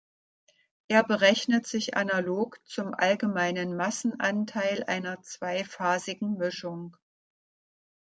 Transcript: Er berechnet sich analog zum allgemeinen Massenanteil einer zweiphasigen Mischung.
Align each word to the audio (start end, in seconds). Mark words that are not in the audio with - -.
Er 0.87 1.03
berechnet 1.03 1.67
sich 1.67 1.95
analog 1.95 2.59
zum 2.65 2.95
allgemeinen 2.95 3.77
Massenanteil 3.77 4.83
einer 4.85 5.21
zweiphasigen 5.21 6.39
Mischung. 6.39 6.97